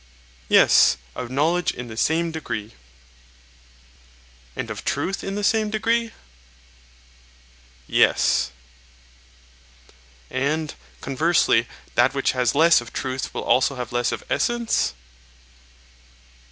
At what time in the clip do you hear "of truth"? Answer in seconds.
4.71-5.23, 12.81-13.31